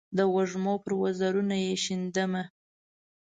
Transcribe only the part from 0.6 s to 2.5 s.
پر وزرونو یې شیندمه